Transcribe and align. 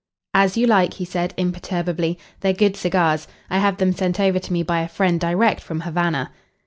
"As 0.33 0.57
you 0.57 0.65
like," 0.65 0.95
he 0.95 1.05
said 1.05 1.35
imperturbably. 1.37 2.17
"They're 2.39 2.53
good 2.53 2.75
cigars. 2.75 3.27
I 3.51 3.59
have 3.59 3.77
them 3.77 3.93
sent 3.93 4.19
over 4.19 4.39
to 4.39 4.51
me 4.51 4.63
by 4.63 4.79
a 4.81 4.87
friend 4.87 5.19
direct 5.19 5.61
from 5.61 5.81
Havana." 5.81 6.31